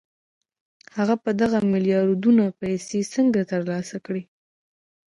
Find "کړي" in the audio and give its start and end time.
4.05-4.23